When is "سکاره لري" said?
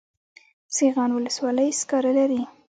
1.79-2.41